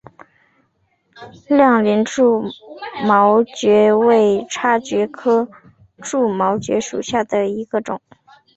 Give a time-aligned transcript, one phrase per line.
[1.47, 2.23] 亮鳞肋
[3.05, 5.47] 毛蕨为叉蕨科
[6.01, 8.01] 肋毛蕨属下的一个种。